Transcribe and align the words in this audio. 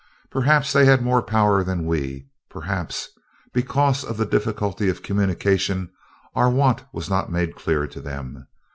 Perhaps 0.31 0.73
they 0.73 0.85
had 0.85 1.03
more 1.03 1.21
power 1.21 1.63
than 1.63 1.85
we, 1.85 2.27
perhaps, 2.49 3.09
because 3.53 4.03
of 4.03 4.17
the 4.17 4.25
difficulty 4.25 4.89
of 4.89 5.03
communication, 5.03 5.91
our 6.33 6.49
want 6.49 6.83
was 6.91 7.07
not 7.07 7.31
made 7.31 7.55
clear 7.55 7.85
to 7.85 8.01
them. 8.01 8.47